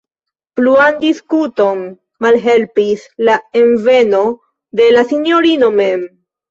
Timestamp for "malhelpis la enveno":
2.27-4.27